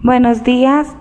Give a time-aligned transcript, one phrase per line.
[0.00, 0.96] Buenos días.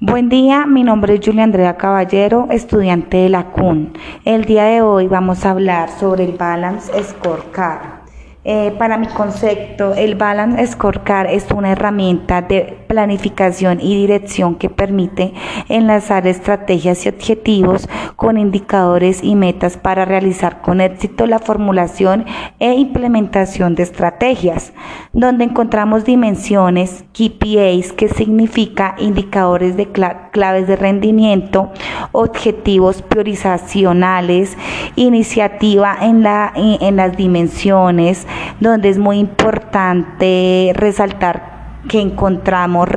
[0.00, 3.92] Buen día, mi nombre es Julia Andrea Caballero, estudiante de la CUN.
[4.24, 7.99] El día de hoy vamos a hablar sobre el Balance Scorecard.
[8.42, 14.70] Eh, para mi concepto, el Balance Scorecard es una herramienta de planificación y dirección que
[14.70, 15.34] permite
[15.68, 17.86] enlazar estrategias y objetivos
[18.16, 22.24] con indicadores y metas para realizar con éxito la formulación
[22.58, 24.72] e implementación de estrategias,
[25.12, 29.90] donde encontramos dimensiones, KPIs, que significa indicadores de
[30.32, 31.72] claves de rendimiento,
[32.12, 34.56] objetivos priorizacionales,
[34.96, 38.26] iniciativa en, la, en las dimensiones,
[38.60, 42.88] donde es muy importante resaltar que encontramos,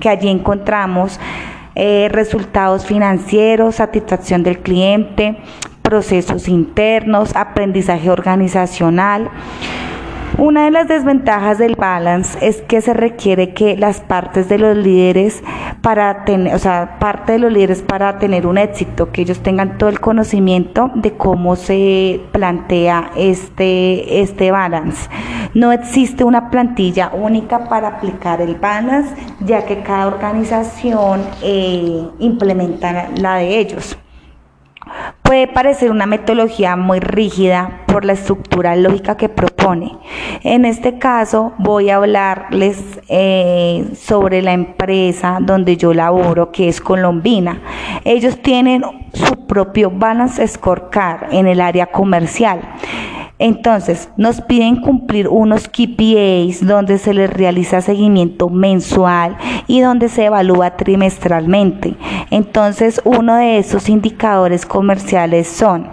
[0.00, 1.20] que allí encontramos
[1.76, 5.38] eh, resultados financieros, satisfacción del cliente,
[5.82, 9.30] procesos internos, aprendizaje organizacional.
[10.36, 14.76] Una de las desventajas del balance es que se requiere que las partes de los
[14.76, 15.44] líderes
[15.80, 19.78] para tener, o sea, parte de los líderes para tener un éxito, que ellos tengan
[19.78, 25.08] todo el conocimiento de cómo se plantea este, este balance.
[25.54, 33.08] No existe una plantilla única para aplicar el balance, ya que cada organización eh, implementa
[33.16, 33.96] la de ellos.
[35.24, 39.96] Puede parecer una metodología muy rígida por la estructura lógica que propone.
[40.42, 46.78] En este caso voy a hablarles eh, sobre la empresa donde yo laboro, que es
[46.78, 47.62] Colombina.
[48.04, 48.82] Ellos tienen
[49.14, 52.60] su propio Balance Scorecard en el área comercial.
[53.38, 60.26] Entonces, nos piden cumplir unos KPIs donde se les realiza seguimiento mensual y donde se
[60.26, 61.94] evalúa trimestralmente.
[62.30, 65.88] Entonces, uno de esos indicadores comerciales son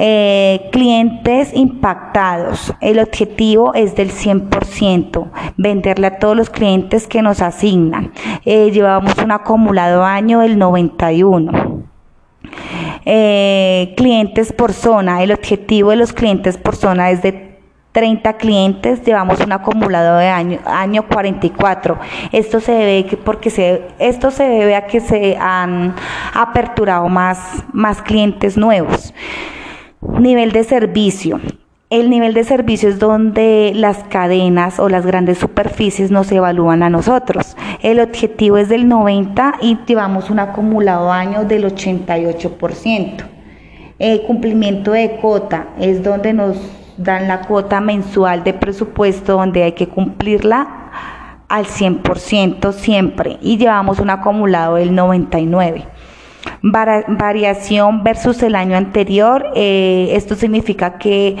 [0.00, 2.72] eh, clientes impactados.
[2.80, 8.12] El objetivo es del 100%, venderle a todos los clientes que nos asignan.
[8.44, 11.82] Eh, llevamos un acumulado año del 91.
[13.10, 15.22] Eh, clientes por zona.
[15.22, 17.56] El objetivo de los clientes por zona es de
[17.92, 21.98] 30 clientes, llevamos un acumulado de año, año 44.
[22.32, 25.94] Esto se debe porque se, esto se debe a que se han
[26.34, 29.14] aperturado más, más clientes nuevos.
[30.02, 31.40] Nivel de servicio.
[31.88, 36.90] El nivel de servicio es donde las cadenas o las grandes superficies nos evalúan a
[36.90, 37.56] nosotros.
[37.88, 43.24] El objetivo es del 90 y llevamos un acumulado año del 88%.
[43.98, 46.58] El cumplimiento de cuota es donde nos
[46.98, 50.90] dan la cuota mensual de presupuesto donde hay que cumplirla
[51.48, 55.86] al 100% siempre y llevamos un acumulado del 99
[56.60, 59.46] variación versus el año anterior.
[59.54, 61.36] Eh, esto significa que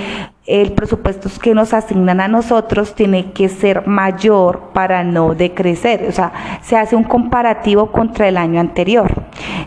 [0.48, 6.06] el presupuesto que nos asignan a nosotros tiene que ser mayor para no decrecer.
[6.08, 6.32] O sea,
[6.62, 9.24] se hace un comparativo contra el año anterior.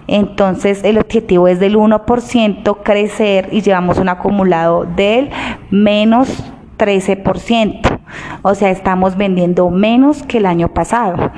[0.07, 5.29] Entonces, el objetivo es del 1% crecer y llevamos un acumulado del
[5.69, 6.43] menos
[6.79, 7.99] 13%.
[8.41, 11.31] O sea, estamos vendiendo menos que el año pasado.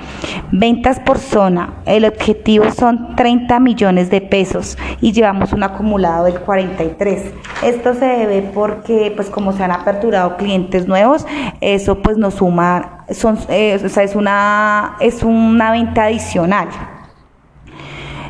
[0.56, 1.74] Ventas por zona.
[1.88, 7.34] El objetivo son 30 millones de pesos y llevamos un acumulado del 43.
[7.64, 11.26] Esto se debe porque, pues como se han aperturado clientes nuevos,
[11.60, 16.68] eso pues nos suma, son, eh, o sea, es una, es una venta adicional.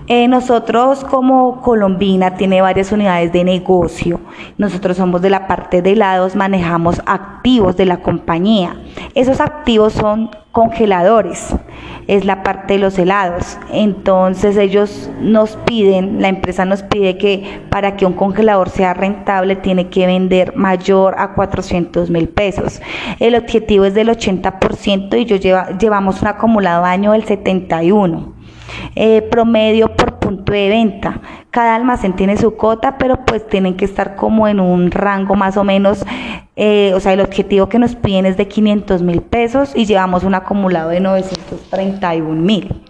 [0.08, 4.20] Eh, nosotros como Colombina tiene varias unidades de negocio.
[4.58, 8.76] Nosotros somos de la parte de helados, manejamos activos de la compañía.
[9.16, 11.56] Esos activos son congeladores,
[12.08, 13.58] es la parte de los helados.
[13.72, 19.56] Entonces ellos nos piden, la empresa nos pide que para que un congelador sea rentable
[19.56, 22.82] tiene que vender mayor a 400 mil pesos.
[23.20, 28.33] El objetivo es del 80% y yo lleva, llevamos un acumulado año del 71.
[28.96, 31.20] Eh, promedio por punto de venta.
[31.50, 35.58] Cada almacén tiene su cota, pero pues tienen que estar como en un rango más
[35.58, 36.06] o menos,
[36.56, 40.24] eh, o sea, el objetivo que nos piden es de 500 mil pesos y llevamos
[40.24, 42.82] un acumulado de 931 mil.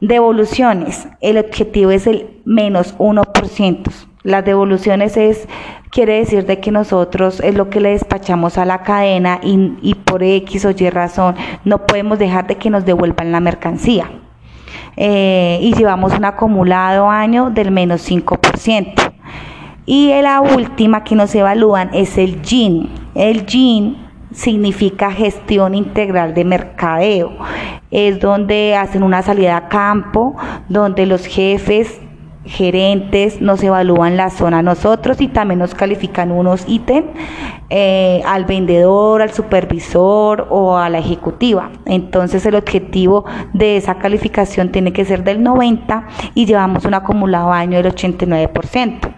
[0.00, 3.90] Devoluciones, el objetivo es el menos 1%.
[4.22, 5.48] Las devoluciones es,
[5.90, 9.94] quiere decir de que nosotros es lo que le despachamos a la cadena y, y
[9.94, 11.34] por X o Y razón
[11.64, 14.08] no podemos dejar de que nos devuelvan la mercancía.
[14.96, 19.12] Eh, y llevamos un acumulado año del menos 5%.
[19.86, 22.90] Y la última que nos evalúan es el GIN.
[23.14, 23.98] El GIN
[24.32, 27.32] significa gestión integral de mercadeo.
[27.90, 30.36] Es donde hacen una salida a campo,
[30.68, 32.00] donde los jefes
[32.46, 37.06] gerentes, nos evalúan la zona a nosotros y también nos califican unos ítems
[37.70, 41.70] eh, al vendedor, al supervisor o a la ejecutiva.
[41.86, 47.52] Entonces el objetivo de esa calificación tiene que ser del 90 y llevamos un acumulado
[47.52, 49.14] año del 89%.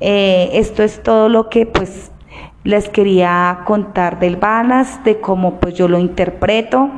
[0.00, 2.10] Eh, esto es todo lo que pues
[2.64, 6.90] les quería contar del balance, de cómo pues yo lo interpreto.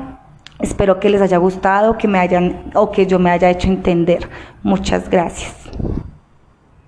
[0.60, 4.28] Espero que les haya gustado, que me hayan o que yo me haya hecho entender.
[4.62, 5.54] Muchas gracias.